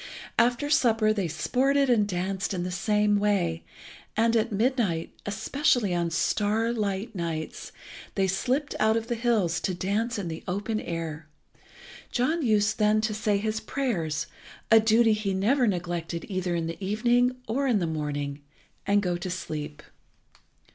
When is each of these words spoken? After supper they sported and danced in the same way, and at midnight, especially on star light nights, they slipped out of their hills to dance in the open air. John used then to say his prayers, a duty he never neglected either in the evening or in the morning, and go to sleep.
After 0.39 0.67
supper 0.71 1.13
they 1.13 1.27
sported 1.27 1.87
and 1.87 2.07
danced 2.07 2.55
in 2.55 2.63
the 2.63 2.71
same 2.71 3.19
way, 3.19 3.63
and 4.17 4.35
at 4.35 4.51
midnight, 4.51 5.13
especially 5.27 5.93
on 5.93 6.09
star 6.09 6.73
light 6.73 7.13
nights, 7.13 7.71
they 8.15 8.25
slipped 8.25 8.73
out 8.79 8.97
of 8.97 9.05
their 9.09 9.17
hills 9.19 9.59
to 9.59 9.75
dance 9.75 10.17
in 10.17 10.27
the 10.27 10.43
open 10.47 10.79
air. 10.79 11.27
John 12.11 12.41
used 12.41 12.79
then 12.79 12.99
to 13.01 13.13
say 13.13 13.37
his 13.37 13.59
prayers, 13.59 14.25
a 14.71 14.79
duty 14.79 15.13
he 15.13 15.35
never 15.35 15.67
neglected 15.67 16.25
either 16.27 16.55
in 16.55 16.65
the 16.65 16.83
evening 16.83 17.35
or 17.47 17.67
in 17.67 17.77
the 17.77 17.85
morning, 17.85 18.41
and 18.87 19.03
go 19.03 19.17
to 19.17 19.29
sleep. 19.29 19.83